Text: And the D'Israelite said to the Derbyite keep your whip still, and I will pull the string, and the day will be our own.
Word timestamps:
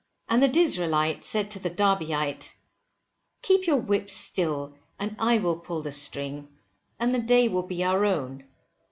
And 0.27 0.41
the 0.41 0.47
D'Israelite 0.47 1.23
said 1.23 1.51
to 1.51 1.59
the 1.59 1.69
Derbyite 1.69 2.55
keep 3.43 3.67
your 3.67 3.77
whip 3.77 4.09
still, 4.09 4.73
and 4.97 5.15
I 5.19 5.37
will 5.37 5.59
pull 5.59 5.83
the 5.83 5.91
string, 5.91 6.47
and 6.99 7.13
the 7.13 7.19
day 7.19 7.47
will 7.47 7.67
be 7.67 7.83
our 7.83 8.03
own. 8.03 8.43